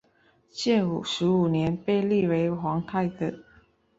[0.49, 3.45] 建武十五年被立为皇太子。